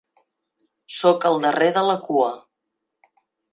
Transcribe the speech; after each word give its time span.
Soc 0.99 1.27
el 1.29 1.37
darrer 1.45 1.69
de 1.77 1.85
la 1.91 1.99
cua. 2.09 2.33